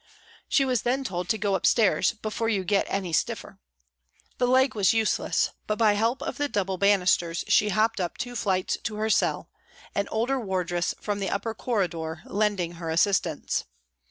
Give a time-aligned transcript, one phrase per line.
[0.49, 3.59] She was then told to go upstairs" before you get any stiffer."
[4.39, 8.35] The leg was useless, but by help of the double banisters she hopped up two
[8.35, 9.51] flights to her cell,
[9.93, 13.65] an older wardress from the upper corridor lending her assistance.